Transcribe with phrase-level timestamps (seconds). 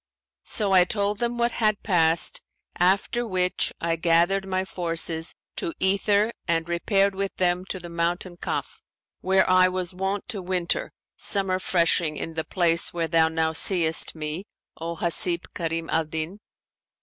[0.47, 2.41] So I told them what had passed,
[2.75, 8.37] after which I gathered my forces to "ether and repaired with them to the mountain
[8.37, 8.81] Kaf,
[9.19, 14.15] where I was wont to winter, summer freshing in the place where thou now seest
[14.15, 16.39] me, O Hasib Karim al Din.